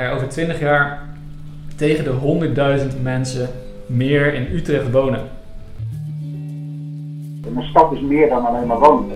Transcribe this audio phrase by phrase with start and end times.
[0.00, 1.02] er over 20 jaar
[1.76, 2.12] tegen de
[2.92, 3.48] 100.000 mensen
[3.86, 5.20] meer in Utrecht wonen.
[7.56, 9.10] Een stad is meer dan alleen maar wonen.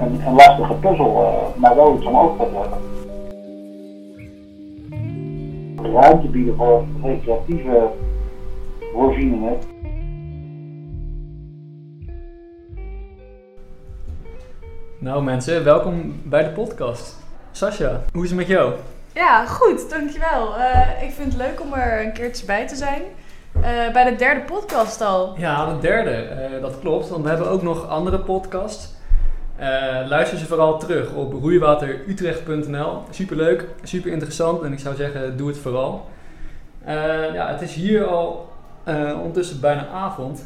[0.00, 2.78] Een, een lastige puzzel, uh, maar wel iets om over te hebben.
[5.92, 7.88] Ruimte bieden voor recreatieve
[8.92, 9.56] voorzieningen.
[14.98, 17.25] Nou mensen, welkom bij de podcast.
[17.56, 18.74] Sascha, hoe is het met jou?
[19.14, 20.58] Ja, goed, dankjewel.
[20.58, 23.02] Uh, ik vind het leuk om er een keertje bij te zijn.
[23.56, 25.34] Uh, bij de derde podcast al.
[25.38, 27.08] Ja, de derde, uh, dat klopt.
[27.08, 28.94] Want we hebben ook nog andere podcasts.
[30.08, 33.02] luister ze vooral terug op roeiwaterutrecht.nl.
[33.10, 36.06] Superleuk, super interessant en ik zou zeggen, doe het vooral.
[37.32, 38.52] ja, het is hier al
[39.14, 40.44] ondertussen bijna avond.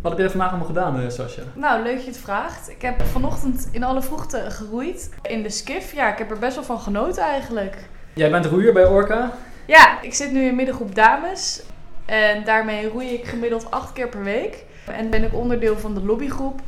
[0.00, 1.42] Wat heb je vandaag allemaal gedaan, uh, Sascha?
[1.54, 2.70] Nou, leuk dat je het vraagt.
[2.70, 5.94] Ik heb vanochtend in alle vroegte geroeid in de skif.
[5.94, 7.76] Ja, ik heb er best wel van genoten eigenlijk.
[8.14, 9.32] Jij bent roeier bij Orca?
[9.66, 11.62] Ja, ik zit nu in middengroep dames.
[12.04, 14.64] En daarmee roei ik gemiddeld acht keer per week.
[14.86, 16.60] En ben ik onderdeel van de lobbygroep.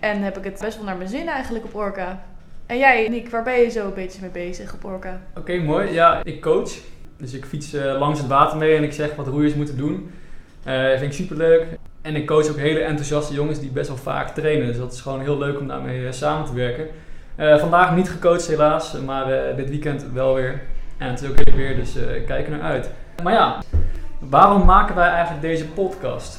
[0.00, 2.22] En heb ik het best wel naar mijn zin eigenlijk op Orca.
[2.66, 5.20] En jij, Nick, waar ben je zo een beetje mee bezig op Orca?
[5.36, 5.92] Oké, mooi.
[5.92, 6.72] Ja, ik coach.
[7.16, 10.10] Dus ik fiets uh, langs het water mee en ik zeg wat roeiers moeten doen.
[10.66, 11.66] Uh, vind ik superleuk.
[12.06, 14.66] En ik coach ook hele enthousiaste jongens die best wel vaak trainen.
[14.66, 16.86] Dus dat is gewoon heel leuk om daarmee samen te werken.
[17.36, 20.62] Uh, vandaag niet gecoacht helaas, maar uh, dit weekend wel weer.
[20.98, 21.96] En het is ook weer, dus
[22.26, 22.90] kijk er naar uit.
[23.22, 23.62] Maar ja,
[24.18, 26.38] waarom maken wij eigenlijk deze podcast?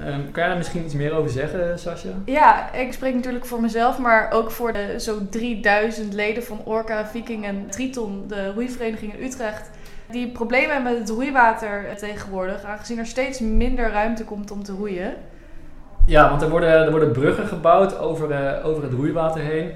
[0.00, 2.10] Um, kan jij daar misschien iets meer over zeggen, Sascha?
[2.24, 7.06] Ja, ik spreek natuurlijk voor mezelf, maar ook voor de zo'n 3000 leden van Orca,
[7.06, 9.70] Viking en Triton, de roeivereniging in Utrecht
[10.10, 15.14] die problemen met het roeiwater tegenwoordig, aangezien er steeds minder ruimte komt om te roeien.
[16.06, 19.70] Ja, want er worden, er worden bruggen gebouwd over, uh, over het roeiwater heen.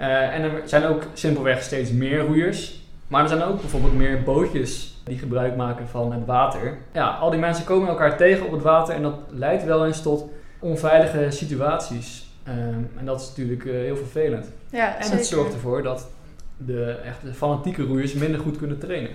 [0.00, 2.84] Uh, en er zijn ook simpelweg steeds meer roeiers.
[3.08, 6.78] Maar er zijn ook bijvoorbeeld meer bootjes die gebruik maken van het water.
[6.92, 10.02] Ja, al die mensen komen elkaar tegen op het water en dat leidt wel eens
[10.02, 10.28] tot
[10.58, 12.30] onveilige situaties.
[12.48, 12.54] Uh,
[12.98, 14.52] en dat is natuurlijk heel vervelend.
[14.70, 15.18] Ja, en zeker.
[15.18, 16.08] het zorgt ervoor dat
[16.56, 19.10] de echte fanatieke roeiers minder goed kunnen trainen.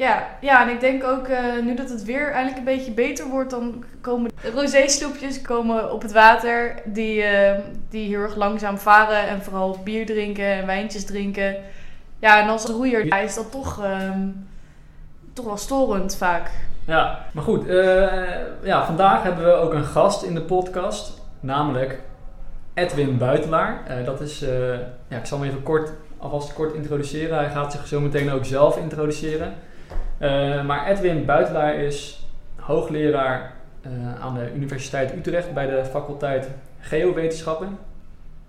[0.00, 3.26] Ja, ja, en ik denk ook uh, nu dat het weer eindelijk een beetje beter
[3.26, 7.52] wordt, dan komen rosé-sloepjes komen op het water die, uh,
[7.88, 11.56] die heel erg langzaam varen en vooral bier drinken en wijntjes drinken.
[12.18, 14.10] Ja, en als roeier ja, is dat toch, uh,
[15.32, 16.50] toch wel storend vaak.
[16.86, 18.12] Ja, maar goed, uh,
[18.62, 22.00] ja, vandaag hebben we ook een gast in de podcast, namelijk
[22.74, 24.02] Edwin Buitelaar.
[24.04, 24.44] dat is,
[25.08, 27.36] ja, ik zal hem even kort, alvast kort introduceren.
[27.36, 29.54] Hij gaat zich zo meteen ook zelf introduceren.
[30.20, 32.26] Uh, maar Edwin Buitelaar is
[32.56, 33.52] hoogleraar
[33.86, 36.48] uh, aan de Universiteit Utrecht bij de faculteit
[36.80, 37.66] Geowetenschappen.
[37.66, 37.76] Hij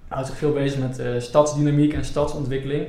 [0.07, 2.87] houdt zich veel bezig met uh, stadsdynamiek en stadsontwikkeling.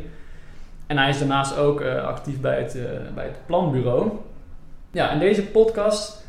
[0.87, 2.79] En hij is daarnaast ook actief bij het,
[3.15, 4.11] bij het planbureau.
[4.91, 6.25] Ja, in deze podcast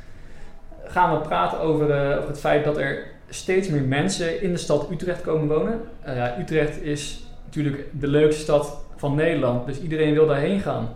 [0.86, 4.92] gaan we praten over, over het feit dat er steeds meer mensen in de stad
[4.92, 5.82] Utrecht komen wonen.
[6.06, 10.90] ja, Utrecht is natuurlijk de leukste stad van Nederland, dus iedereen wil daarheen gaan.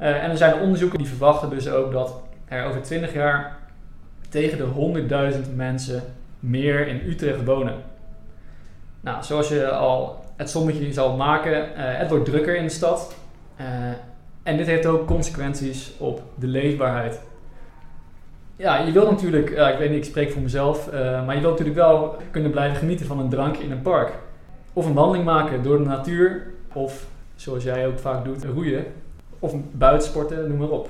[0.00, 3.56] Uh, en er zijn onderzoeken die verwachten dus ook dat er over 20 jaar
[4.28, 6.02] tegen de 100.000 mensen
[6.40, 7.74] meer in Utrecht wonen.
[9.00, 13.14] Nou, zoals je al het sommetje zal maken, uh, het wordt drukker in de stad.
[13.60, 13.66] Uh,
[14.42, 17.20] en dit heeft ook consequenties op de leefbaarheid.
[18.56, 21.76] Ja, je wilt natuurlijk, ik weet niet, ik spreek voor mezelf, maar je wilt natuurlijk
[21.76, 24.12] wel kunnen blijven genieten van een drankje in een park.
[24.72, 28.84] Of een wandeling maken door de natuur, of zoals jij ook vaak doet, roeien.
[29.38, 30.88] Of buitensporten, noem maar op.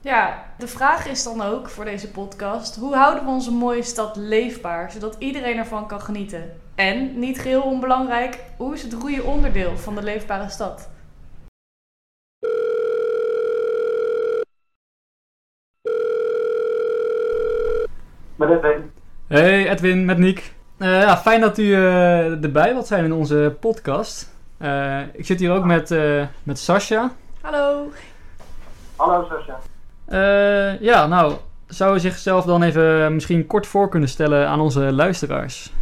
[0.00, 4.16] Ja, de vraag is dan ook voor deze podcast: hoe houden we onze mooie stad
[4.16, 6.50] leefbaar, zodat iedereen ervan kan genieten?
[6.74, 10.90] En, niet geheel onbelangrijk, hoe is het roeien onderdeel van de leefbare stad?
[18.36, 18.90] Met Edwin.
[19.26, 20.54] Hey Edwin, met Nick.
[20.78, 24.30] Uh, ja, fijn dat u uh, erbij wilt zijn in onze podcast.
[24.58, 25.94] Uh, ik zit hier ook met,
[26.42, 27.12] met Sascha.
[27.42, 27.90] Hallo.
[28.96, 29.58] Hallo Sascha.
[30.08, 31.34] Uh, ja, nou,
[31.66, 35.72] zou u zichzelf dan even misschien kort voor kunnen stellen aan onze luisteraars?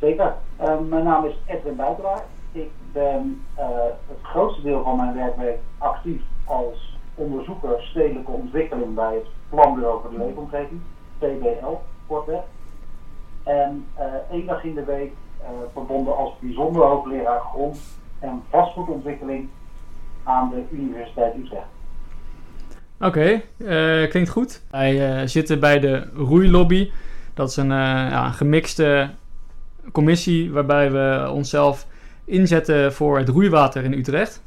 [0.00, 0.34] Zeker.
[0.60, 2.22] Uh, mijn naam is Edwin Buitelaar.
[2.52, 3.64] Ik ben uh,
[4.08, 10.10] het grootste deel van mijn werkweek actief als onderzoeker stedelijke ontwikkeling bij het Planbureau voor
[10.10, 10.80] de Leefomgeving,
[11.18, 11.74] PBL,
[12.06, 12.42] kortweg.
[13.42, 13.86] En
[14.30, 15.12] één dag in de week
[15.72, 19.48] verbonden als bijzonder hoogleraar grond- en vastgoedontwikkeling
[20.26, 21.74] aan de Universiteit Utrecht.
[23.00, 24.62] Oké, uh, klinkt goed.
[24.70, 26.90] Wij uh, zitten bij de Roeilobby.
[27.34, 29.10] Dat is een uh, ja, gemixte
[29.92, 31.86] commissie waarbij we onszelf
[32.24, 34.42] inzetten voor het roeiwater in Utrecht.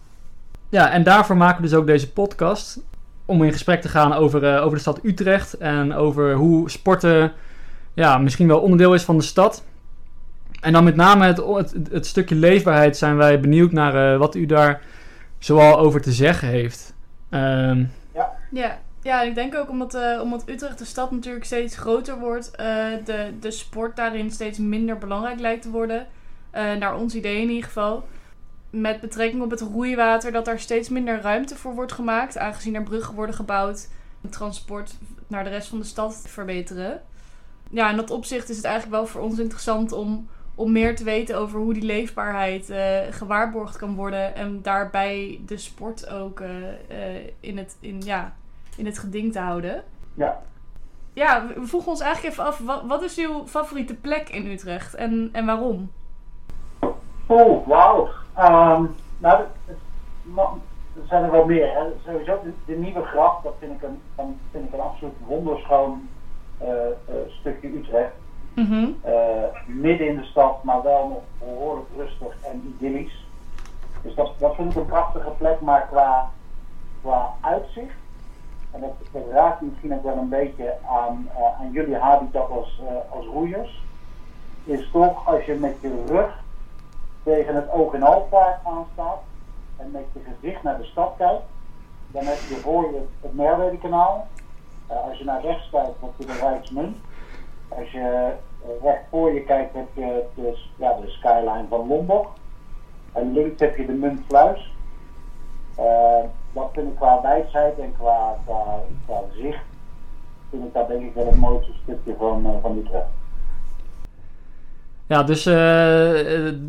[0.70, 2.80] Ja, en daarvoor maken we dus ook deze podcast.
[3.26, 7.32] Om in gesprek te gaan over, over de stad Utrecht en over hoe sporten
[7.94, 9.64] ja, misschien wel onderdeel is van de stad.
[10.62, 14.46] En dan met name het, het, het stukje leefbaarheid zijn wij benieuwd naar wat u
[14.46, 14.82] daar
[15.40, 16.94] zoal over te zeggen heeft.
[17.30, 18.32] Ehm, ja.
[18.52, 18.80] ja.
[19.02, 22.66] Ja, ik denk ook omdat, uh, omdat Utrecht de stad natuurlijk steeds groter wordt, uh,
[23.06, 26.08] de, de sport daarin steeds minder belangrijk lijkt te worden.
[26.56, 28.04] Uh, naar ons idee in ieder geval.
[28.70, 32.84] Met betrekking op het roeiwater, dat daar steeds minder ruimte voor wordt gemaakt, aangezien er
[32.84, 33.88] bruggen worden gebouwd,
[34.22, 34.96] het transport
[35.28, 37.02] naar de rest van de stad verbeteren.
[37.70, 40.28] Ja, in dat opzicht is het eigenlijk wel voor ons interessant om,
[40.60, 42.74] om meer te weten over hoe die leefbaarheid
[43.10, 46.44] gewaarborgd kan worden en daarbij de sport ook
[47.40, 48.34] in, het, in, ja,
[48.78, 49.84] in het geding te houden.
[50.14, 50.42] Ja.
[51.14, 54.96] Ja, we vroegen ons eigenlijk even af, wat, wat is uw favoriete plek in Utrecht
[54.96, 55.92] en, en waarom?
[57.28, 58.10] Oh, wauw.
[58.40, 59.44] Um, nou,
[60.96, 61.74] er zijn er wel meer.
[61.74, 61.84] Hè.
[62.06, 64.02] Sowieso de, de, Nieuwe Gracht, dat vind ik een,
[64.52, 66.10] vind ik een absoluut wonderschoon
[67.28, 68.14] stukje Utrecht.
[68.68, 69.14] Mm uh,
[69.66, 73.26] midden in de stad, maar wel nog behoorlijk rustig en idyllisch.
[74.02, 76.30] Dus dat, vind ik een prachtige plek, maar qua,
[77.02, 77.96] qua uitzicht
[78.72, 83.16] en dat, raakt misschien ook wel een beetje aan, uh, aan jullie habitat als, uh,
[83.16, 83.84] als roeiers,
[84.64, 86.44] is toch als je met je rug
[87.24, 89.20] tegen het oog en alpaard aanstaat
[89.78, 91.44] en met je gezicht naar de stad kijkt,
[92.08, 94.28] dan heb je voor je het Merwede-kanaal.
[94.92, 96.98] Uh, als je naar rechts kijkt, heb je de Rijksmunt.
[97.70, 98.32] Als je
[98.82, 102.28] recht voor je kijkt, heb je dus, ja, de skyline van Lombok.
[103.14, 104.78] En links heb je de Muntfluis
[106.54, 109.64] dat vind ik qua wijsheid en qua, qua, qua zicht,
[110.50, 113.06] vind ik dat denk ik wel het mooiste stukje van, uh, van Utrecht.
[115.08, 115.54] Ja, dus uh,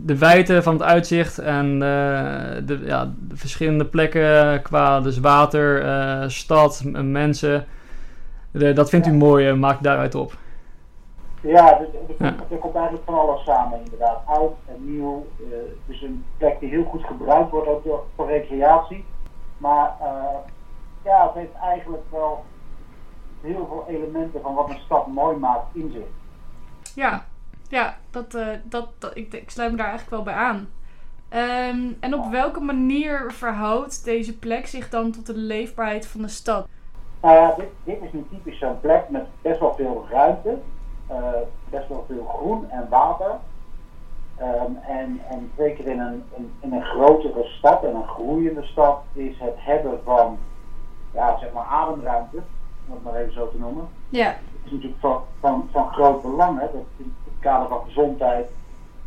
[0.05, 6.83] de wijdte van het uitzicht en de, ja, de verschillende plekken qua dus water, stad,
[7.03, 7.65] mensen.
[8.51, 10.33] De, dat vindt u mooi, maakt daaruit op.
[11.41, 11.89] Ja, dus,
[12.19, 12.57] er, ja.
[12.61, 14.23] komt eigenlijk van alles samen inderdaad.
[14.27, 15.27] Oud en nieuw.
[15.51, 19.05] het is een plek die heel goed gebruikt wordt ook door, voor recreatie.
[19.59, 20.39] Maar uh,
[21.05, 22.45] ja, het heeft eigenlijk wel
[23.41, 26.07] heel veel elementen van wat een stad mooi maakt in zich.
[26.95, 27.25] Ja,
[27.69, 30.69] ja dat, uh, dat, dat, ik, ik sluit me daar eigenlijk wel bij aan.
[31.33, 36.29] Um, en op welke manier verhoudt deze plek zich dan tot de leefbaarheid van de
[36.29, 36.69] stad?
[37.21, 40.57] Nou ja, dit, dit is nu typisch zo'n plek met best wel veel ruimte, uh,
[41.69, 43.39] best wel veel groen en water.
[44.43, 49.03] Um, en, en zeker in een, in, in, een grotere stad en een groeiende stad
[49.13, 50.39] is het hebben van,
[51.13, 52.37] ja, zeg maar ademruimte,
[52.87, 53.89] om het maar even zo te noemen.
[54.09, 54.27] Ja.
[54.27, 58.51] Het is natuurlijk van, van, van groot belang, hè, dat in het kader van gezondheid,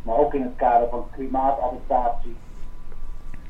[0.02, 2.36] maar ook in het kader van klimaatadaptatie.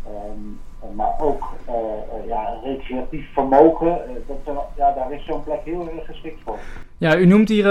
[0.07, 0.61] Um,
[0.95, 5.89] maar ook uh, uh, ja, recreatief vermogen, uh, dat, ja, daar is zo'n plek heel
[5.89, 6.59] erg geschikt voor.
[7.05, 7.67] Ja, u noemt hier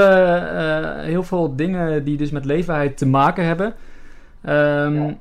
[1.01, 3.65] heel veel dingen die dus met leefbaarheid te maken hebben.
[4.45, 5.15] Um, ja.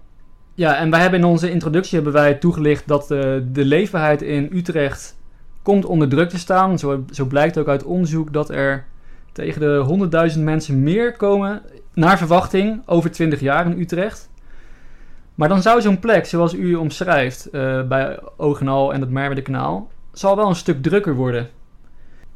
[0.54, 0.76] ja.
[0.76, 5.16] en wij hebben in onze introductie hebben wij toegelicht dat de, de leefbaarheid in Utrecht
[5.62, 6.78] komt onder druk te staan.
[6.78, 8.84] Zo, zo blijkt ook uit onderzoek dat er
[9.32, 11.62] tegen de 100.000 mensen meer komen
[11.94, 14.30] naar verwachting over 20 jaar in Utrecht.
[15.34, 20.36] Maar dan zou zo'n plek, zoals u omschrijft uh, bij Ogenal en het Merwede-kanaal, zal
[20.36, 21.48] wel een stuk drukker worden.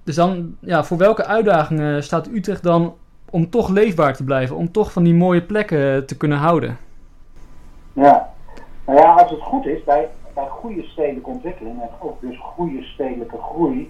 [0.07, 2.95] Dus dan, ja, voor welke uitdagingen staat Utrecht dan
[3.31, 6.79] om toch leefbaar te blijven, om toch van die mooie plekken te kunnen houden.
[7.93, 8.33] Ja,
[8.85, 12.83] nou ja, als het goed is, bij, bij goede stedelijke ontwikkeling en ook dus goede
[12.83, 13.89] stedelijke groei,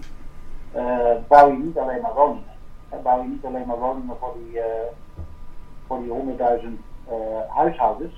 [0.75, 0.81] uh,
[1.27, 2.55] bouw je niet alleen maar woningen.
[2.89, 4.63] En bouw je niet alleen maar woningen voor die, uh,
[5.87, 6.67] voor die 100.000
[7.09, 7.15] uh,
[7.47, 8.13] huishoudens,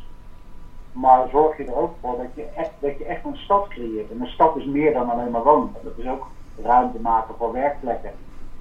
[0.91, 4.12] maar zorg je er ook voor dat je, echt, dat je echt een stad creëert.
[4.12, 5.79] En een stad is meer dan alleen maar woningen.
[5.84, 6.27] Dat is ook
[6.63, 8.12] ruimte maken voor werkplekken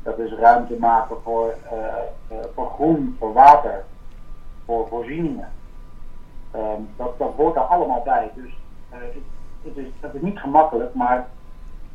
[0.09, 1.79] dat is ruimte maken voor, uh,
[2.33, 3.85] uh, voor groen, voor water,
[4.65, 5.49] voor voorzieningen.
[6.55, 8.31] Um, dat, dat hoort er allemaal bij.
[8.35, 8.51] Dus
[8.93, 9.15] uh, het,
[9.63, 11.29] het, is, het is niet gemakkelijk, maar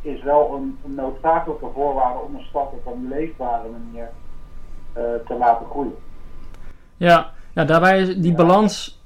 [0.02, 4.10] is wel een, een noodzakelijke voorwaarde om een stad op een leefbare manier
[5.28, 5.96] te laten groeien.
[6.98, 8.36] Ja, ja daarbij is die ja.
[8.36, 9.04] balans,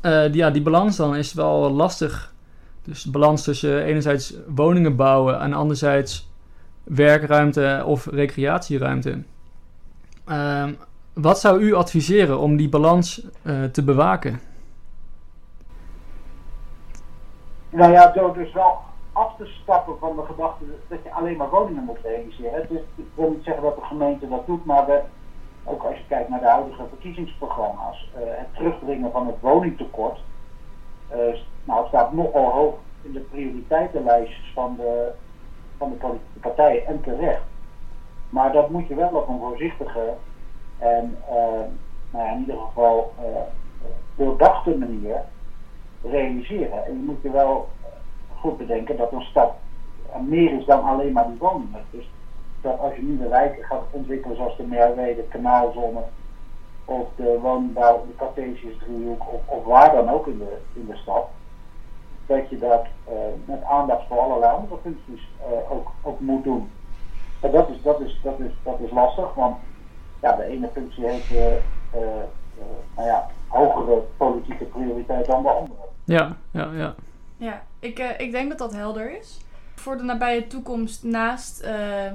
[0.00, 2.34] die, ja, die balans dan is wel lastig.
[2.82, 6.28] Dus de balans tussen enerzijds woningen bouwen en anderzijds
[6.86, 9.22] werkruimte of recreatieruimte.
[10.28, 10.64] Uh,
[11.12, 14.40] wat zou u adviseren om die balans uh, te bewaken?
[17.70, 18.78] Nou ja, door dus wel
[19.12, 22.62] af te stappen van de gedachte dat je alleen maar woningen moet realiseren.
[22.96, 25.00] Ik wil niet zeggen dat de gemeente dat doet, maar we,
[25.64, 30.18] ook als je kijkt naar de huidige verkiezingsprogramma's, uh, het terugdringen van het woningtekort
[31.64, 35.12] nou, het staat nogal hoog in de prioriteitenlijstjes van de,
[35.78, 37.42] van de partijen en terecht.
[38.28, 40.14] Maar dat moet je wel op een voorzichtige
[40.78, 41.18] en
[42.10, 43.14] nou ja, in ieder geval
[44.14, 45.22] doordachte manier
[46.02, 46.84] realiseren.
[46.84, 47.68] En je moet je wel
[48.38, 49.54] goed bedenken dat een stad
[50.26, 51.84] meer is dan alleen maar die woningen.
[51.90, 52.10] Dus
[52.60, 56.02] dat als je nu de wijken gaat ontwikkelen zoals de Merwede, de Kanaalzone
[56.84, 60.96] of de woningbouw, de Cartesius driehoek of, of, waar dan ook in de, in de
[60.96, 61.28] stad,
[62.26, 63.14] dat je dat uh,
[63.44, 66.70] met aandacht voor allerlei andere functies uh, ook, ook moet doen.
[67.40, 69.56] En dat is, dat, is, dat, is, dat is lastig, want
[70.22, 72.02] ja, de ene functie heeft uh,
[72.96, 75.78] nou ja, hogere politieke prioriteit dan de andere.
[76.04, 76.94] Ja, ja, ja.
[77.36, 79.40] Ja, ik, ik denk dat dat helder is.
[79.74, 82.14] Voor de nabije toekomst, naast ehm,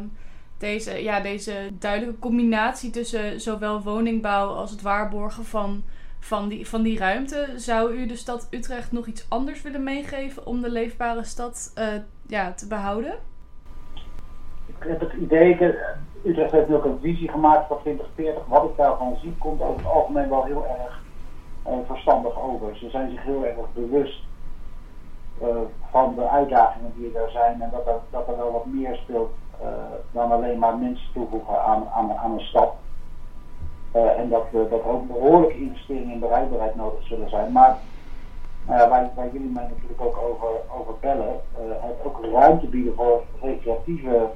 [0.58, 5.84] deze, ja, deze duidelijke combinatie tussen zowel woningbouw als het waarborgen van,
[6.22, 10.46] van, die, van die ruimte, zou u de stad Utrecht nog iets anders willen meegeven
[10.46, 11.86] om de leefbare stad uh,
[12.28, 13.14] ja, te behouden?
[14.66, 15.76] Ik heb het idee,
[16.24, 18.46] Utrecht heeft nu ook een visie gemaakt voor 2040.
[18.46, 21.02] Wat ik daarvan zie, komt over het algemeen wel heel erg
[21.68, 22.78] uh, verstandig over.
[22.78, 24.24] Ze zijn zich heel erg bewust
[25.92, 29.32] van de uitdagingen die er zijn en dat er, dat er wel wat meer speelt
[30.12, 32.74] dan alleen maar mensen toevoegen aan, aan, aan een stad.
[33.96, 37.52] Uh, en dat, dat er ook behoorlijke investeringen in bereikbaarheid nodig zullen zijn.
[37.52, 37.78] Maar
[38.66, 40.48] waar, waar jullie mij natuurlijk ook over,
[40.80, 44.30] over bellen, het ook ruimte bieden voor recreatieve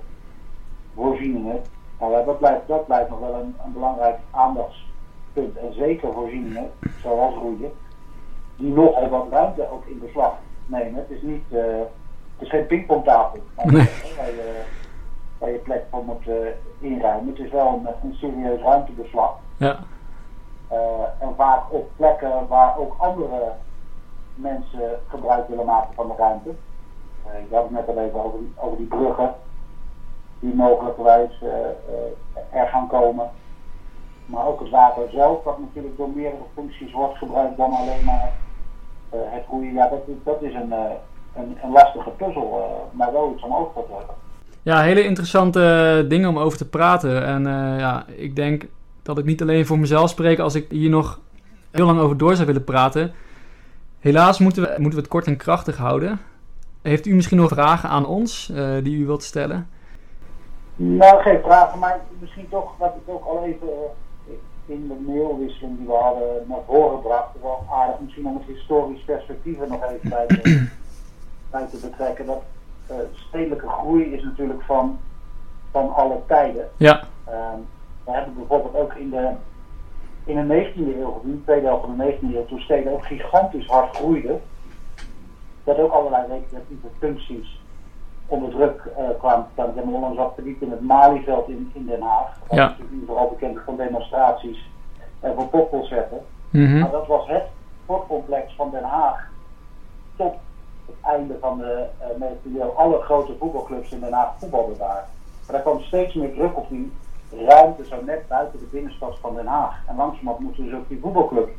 [0.95, 1.61] voorzieningen,
[1.99, 5.57] nou, dat, blijft, dat blijft nog wel een, een belangrijk aandachtspunt.
[5.57, 6.71] En zeker voorzieningen,
[7.01, 7.71] zoals roeien,
[8.57, 10.95] die nogal wat ruimte ook in beslag nemen.
[10.95, 11.61] Het is niet, uh,
[12.37, 13.89] het is geen pingpongtafel nee.
[14.17, 14.63] waar, je,
[15.37, 16.35] waar je plek voor moet uh,
[16.79, 17.27] inruimen.
[17.27, 19.39] Het is wel een, een serieus ruimtebeslag.
[19.57, 19.79] Ja.
[20.71, 20.77] Uh,
[21.19, 23.51] en vaak op plekken waar ook andere
[24.35, 26.49] mensen gebruik willen maken van de ruimte.
[27.23, 29.33] ik had het net al even over die, over die bruggen
[30.39, 31.41] die mogelijkerwijs
[32.51, 33.29] er gaan komen.
[34.25, 38.33] Maar ook het water zelf, dat natuurlijk door meerdere functies wordt gebruikt dan alleen maar
[39.09, 40.71] het groeien, ja, dat, dat is een,
[41.35, 44.15] een, een, lastige puzzel, maar wel iets om over te hebben.
[44.61, 47.25] Ja, hele interessante dingen om over te praten.
[47.25, 47.43] En
[47.77, 48.65] ja, ik denk
[49.05, 51.19] dat ik niet alleen voor mezelf spreek als ik hier nog
[51.71, 53.13] heel lang over door zou willen praten.
[53.99, 56.19] Helaas moeten we, moeten we het kort en krachtig houden.
[56.81, 58.51] Heeft u misschien nog vragen aan ons
[58.83, 59.69] die u wilt stellen?
[60.75, 63.69] Nou, geen vragen, maar misschien toch wat ik ook al even
[64.65, 69.01] in de mailwisseling die we hadden naar voren bracht, wel aardig misschien om het historisch
[69.01, 70.67] perspectief er nog even bij te,
[71.51, 72.25] bij te betrekken.
[72.25, 72.43] Dat
[72.91, 74.99] uh, stedelijke groei is natuurlijk van,
[75.71, 76.69] van alle tijden.
[76.77, 77.03] Ja.
[77.29, 77.33] Uh,
[78.05, 79.31] we hebben bijvoorbeeld ook in de,
[80.23, 83.05] in de 19e eeuw, in de tweede helft van de 19e eeuw, toen steden ook
[83.05, 84.41] gigantisch hard groeiden,
[85.63, 87.59] dat ook allerlei recreatieve functies
[88.27, 89.69] onder druk uh, kwamen te staan.
[89.69, 92.39] Ik heb onlangs wat verdiept in het Malieveld in, in Den Haag.
[92.47, 92.71] Dat ja.
[92.71, 94.69] is natuurlijk vooral bekend van demonstraties
[95.19, 96.19] en van popconcerten.
[96.49, 97.43] Mm Maar dat was het
[97.83, 99.29] sportcomplex van Den Haag
[100.15, 100.33] tot
[100.85, 101.85] het einde van de
[102.19, 102.69] uh, 19e eeuw.
[102.69, 105.07] Alle grote voetbalclubs in Den Haag voetbalden daar.
[105.47, 106.91] Maar er kwam steeds meer druk op die
[107.43, 109.81] ruimte zo net buiten de binnenstad van Den Haag.
[109.87, 111.49] En langzamerhand moesten dus ook die voetbalclub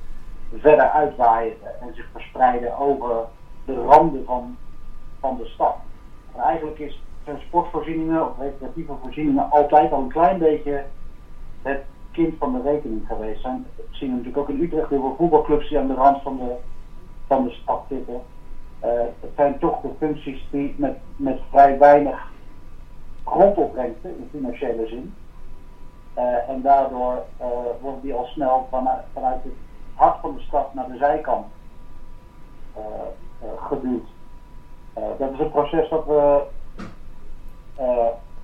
[0.54, 3.24] verder uitwaaien en zich verspreiden over
[3.64, 4.56] de randen van,
[5.20, 5.76] van de stad.
[6.34, 10.84] En eigenlijk is, zijn sportvoorzieningen of recreatieve voorzieningen altijd al een klein beetje
[11.62, 13.66] het kind van de rekening geweest zijn.
[13.76, 16.54] We zien natuurlijk ook in Utrecht heel veel voetbalclubs die aan de rand van de,
[17.26, 18.22] van de stad zitten.
[18.84, 18.90] Uh,
[19.20, 22.30] het zijn toch de functies die met, met vrij weinig
[23.24, 25.14] grondopbrengsten in financiële zin.
[26.16, 27.22] Uh, en daardoor
[27.80, 29.52] worden die al snel vanuit, vanuit het
[29.94, 31.46] hart van de stad naar de zijkant
[33.56, 34.06] geduwd.
[34.98, 36.42] Uh, dat is een proces dat we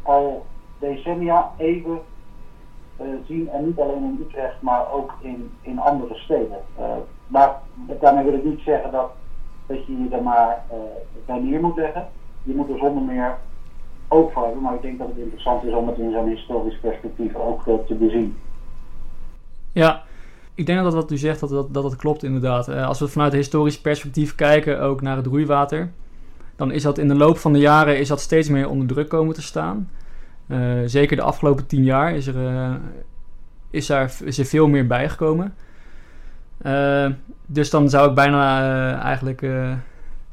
[0.02, 0.46] al
[0.78, 2.00] decennia even
[3.26, 3.50] zien.
[3.50, 6.58] En niet alleen in Utrecht, maar ook in, in andere steden.
[7.26, 7.60] maar
[8.00, 9.10] daarmee wil ik niet zeggen dat,
[9.66, 10.64] dat je je er maar
[11.26, 12.08] bij neer moet leggen.
[12.42, 13.38] Je moet er zonder meer
[14.34, 14.62] hebben.
[14.62, 17.94] Maar ik denk dat het interessant is om het in zo'n historisch perspectief ook te
[17.94, 18.36] bezien.
[19.72, 20.02] Ja,
[20.54, 22.68] ik denk dat wat u zegt, dat dat, dat, dat klopt inderdaad.
[22.68, 25.90] als we vanuit een historisch perspectief kijken, ook naar het roeiwater
[26.56, 29.08] dan is dat in de loop van de jaren is dat steeds meer onder druk
[29.08, 29.90] komen te staan.
[30.46, 32.78] Uh, zeker de afgelopen tien jaar is er,
[33.70, 35.54] is er, is er veel meer bijgekomen.
[37.46, 39.40] Dus dan zou ik bijna eigenlijk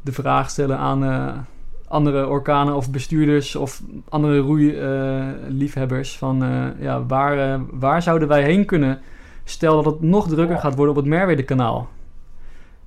[0.01, 1.48] de vraag stellen aan
[1.89, 6.43] andere orkanen of bestuurders of andere roeiliefhebbers van
[6.79, 9.00] ja, waar, waar zouden wij heen kunnen?
[9.43, 11.89] Stel dat het nog drukker gaat worden op het Merwede kanaal.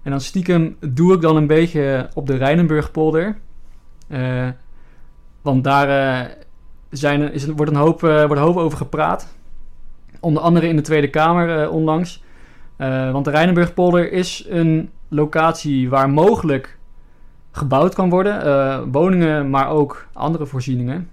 [0.02, 3.37] En dan stiekem doe ik dan een beetje op de Rijnenburgpolder.
[4.09, 4.49] Eh,
[5.42, 6.30] want daar eh,
[6.90, 9.35] zijn, is, wordt, een hoop, eh, wordt een hoop over gepraat.
[10.21, 12.23] Onder andere in de Tweede Kamer eh, onlangs.
[12.76, 16.78] Eh, want de Rijnenburgpolder is een locatie waar mogelijk
[17.52, 18.44] gebouwd kan worden.
[18.44, 21.11] Eh, woningen, maar ook andere voorzieningen.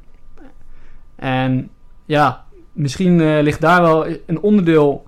[1.15, 1.69] En
[2.05, 5.07] ja, misschien eh, ligt daar wel een onderdeel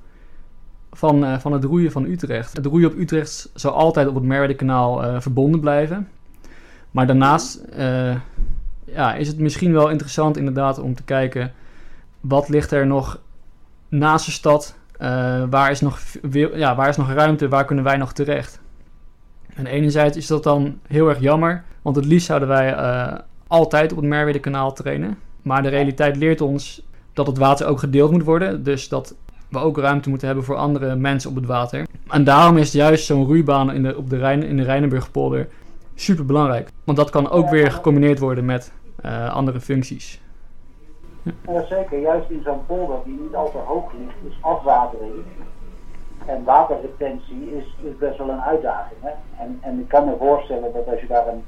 [0.91, 2.57] van, eh, van het roeien van Utrecht.
[2.57, 6.07] Het roeien op Utrecht zal altijd op het Merwede-kanaal verbonden blijven.
[6.91, 7.65] Maar daarnaast
[8.85, 11.53] ja, is het misschien wel interessant inderdaad om te kijken...
[12.19, 13.19] wat ligt er nog
[13.89, 14.75] naast de stad?
[15.49, 15.99] Waar, is nog,
[16.53, 17.47] ja, waar is nog ruimte?
[17.47, 18.61] Waar kunnen wij nog terecht?
[19.61, 21.63] En enerzijds is dat dan heel erg jammer...
[21.81, 25.17] want het liefst zouden wij eh, altijd op het Merwede-kanaal trainen.
[25.41, 28.63] Maar de realiteit leert ons dat het water ook gedeeld moet worden.
[28.63, 29.15] Dus dat
[29.49, 31.85] we ook ruimte moeten hebben voor andere mensen op het water.
[32.07, 35.47] En daarom is juist zo'n roeibaan in de, op de Rijn, in de Rijnenburgpolder
[35.95, 36.69] super belangrijk.
[36.83, 40.21] Want dat kan ook weer gecombineerd worden met eh, andere functies.
[41.23, 41.99] Ja, zeker.
[41.99, 45.13] Juist in zo'n polder die niet al te hoog ligt, is afwatering
[46.25, 48.99] en waterretentie is, is best wel een uitdaging.
[49.01, 49.11] Hè?
[49.43, 51.43] En, en ik kan me voorstellen dat als je daar een,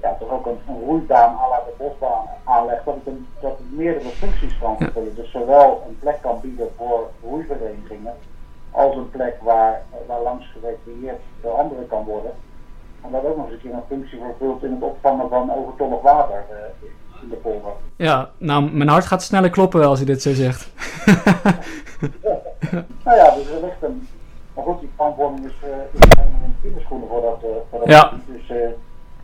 [0.00, 3.58] ja, toch ook een, een roeibaan à la de bosbaan aanlegt, dat het, een, dat
[3.58, 5.14] het meerdere functies kan vervullen.
[5.14, 8.14] Dus zowel een plek kan bieden voor roeiverenigingen,
[8.70, 12.32] als een plek waar, waar langs gerecreëerd door anderen kan worden.
[13.02, 16.00] En dat ook nog eens een keer een functie vervult in het opvangen van overtollig
[16.00, 17.72] water eh, in de polder.
[17.96, 20.70] Ja, nou, mijn hart gaat sneller kloppen als je dit zo zegt.
[23.04, 24.08] Nou ja, dus er ligt een.
[24.54, 27.38] Maar goed, die planvorming is, eh is helemaal in de kinderschoenen voor dat.
[27.42, 28.12] eh, voor dat Ja.
[28.26, 28.68] Dus eh,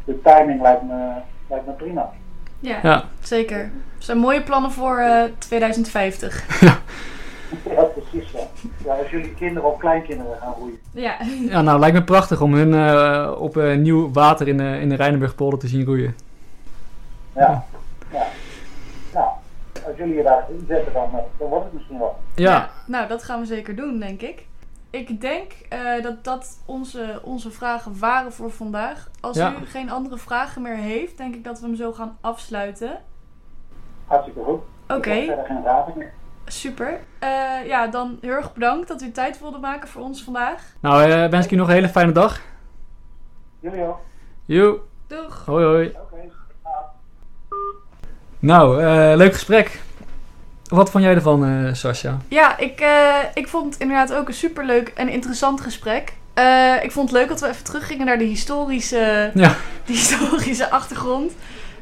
[0.05, 1.13] de timing lijkt me,
[1.49, 2.11] lijkt me prima.
[2.61, 3.59] Ja, Ja, zeker.
[3.59, 3.71] Er
[4.05, 6.45] zijn mooie plannen voor eh, 2050.
[7.75, 8.31] Ja, precies.
[8.31, 8.41] Ja.
[8.85, 10.79] ja, als jullie kinderen of kleinkinderen gaan roeien.
[10.91, 11.17] Ja.
[11.49, 14.89] ja nou, lijkt me prachtig om hun eh, op eh, nieuw water in de, in
[14.89, 16.17] de Rijnenburgpolder te zien roeien.
[17.37, 17.65] Ja.
[18.13, 18.27] ja.
[19.99, 22.17] Jullie je daar inzetten, dan, dan wordt het misschien wel.
[22.35, 24.47] Ja, Nou, dat gaan we zeker doen, denk ik.
[24.91, 29.11] Ik denk eh, dat dat onze, onze vragen waren voor vandaag.
[29.21, 29.53] Als Ja.
[29.63, 33.01] u geen andere vragen meer heeft, denk ik dat we hem zo gaan afsluiten.
[34.07, 34.61] Hartstikke goed.
[34.89, 36.13] Oké, Ik heb verder geen vragen meer.
[36.45, 37.01] super.
[37.19, 40.63] Eh, ja, dan heel erg bedankt dat u tijd wilde maken voor ons vandaag.
[40.81, 42.41] nou eh, wens ik je nog een hele fijne dag.
[43.61, 43.99] Jullie ook.
[44.45, 45.45] Joe, Doeg!
[45.47, 45.87] hoi hoi.
[45.89, 46.17] Oké.
[48.39, 49.81] Nou, eh, leuk gesprek.
[50.69, 52.17] Wat vond jij ervan, eh Sascha?
[52.29, 56.13] Ja, ik, eh, ik vond het inderdaad ook een superleuk en interessant gesprek.
[56.35, 59.49] Eh, ik vond het leuk dat we even teruggingen naar de historische, Ja.
[59.87, 61.33] de historische achtergrond.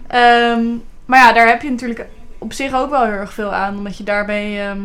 [0.07, 0.63] Ehm,
[1.05, 2.07] maar ja, daar heb je natuurlijk
[2.39, 3.77] op zich ook wel heel erg veel aan.
[3.77, 4.81] Omdat je daarbij ehm,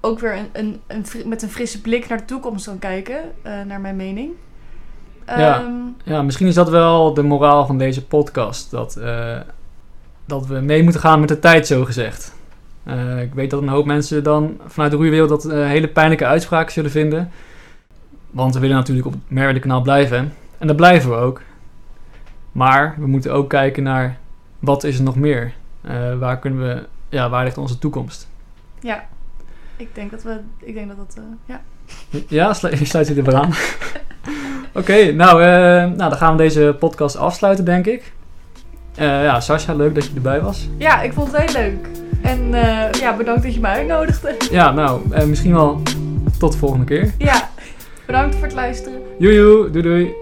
[0.00, 3.20] ook weer een, een, met een frisse blik naar de toekomst kan kijken.
[3.66, 4.30] naar mijn mening.
[5.26, 5.58] Ja.
[5.60, 5.72] Ehm,
[6.04, 8.70] Ja, misschien is dat wel de moraal van deze podcast.
[8.70, 8.98] Dat,
[10.26, 12.36] dat we mee moeten gaan met de tijd, zo gezegd.
[12.88, 16.26] Eh, ik weet dat een hoop mensen dan vanuit de roeiwereld dat eh, hele pijnlijke
[16.26, 17.30] uitspraken zullen vinden.
[18.30, 20.32] Want we willen natuurlijk op het Merwede kanaal blijven.
[20.58, 21.40] En dat blijven we ook.
[22.52, 24.16] Maar we moeten ook kijken naar
[24.58, 25.52] wat is er nog meer?
[25.80, 28.28] Eh, waar kunnen we, ja, waar ligt onze toekomst?
[28.80, 29.04] ja,
[29.76, 31.60] ik denk dat we, ik denk dat dat, ja.
[32.28, 33.52] Ja, slu- sluit je er weer aan.
[34.80, 38.12] Oké, nou, nou, dan gaan we deze podcast afsluiten, denk ik.
[38.94, 40.68] Ja, Sascha, leuk dat je erbij was.
[40.76, 41.88] Ja, ik vond het heel leuk.
[42.22, 44.36] En eh, ja, bedankt dat je me uitnodigde.
[44.50, 45.82] Ja, nou, eh, misschien wel
[46.38, 47.12] tot de volgende keer.
[47.18, 47.50] Ja,
[48.06, 48.98] bedankt voor het luisteren.
[49.18, 50.12] Joejoe, doei doei.